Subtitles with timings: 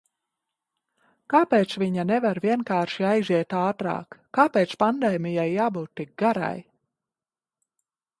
[1.33, 4.17] Kāpēc viņa nevar vienkārši aiziet ātrāk?
[4.37, 6.53] Kāpēc pandēmijai jābūt tik garai?